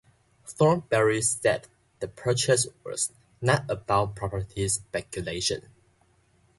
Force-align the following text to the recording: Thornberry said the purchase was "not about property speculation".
Thornberry 0.47 1.21
said 1.21 1.67
the 1.99 2.07
purchase 2.07 2.65
was 2.83 3.11
"not 3.39 3.69
about 3.69 4.15
property 4.15 4.67
speculation". 4.67 5.67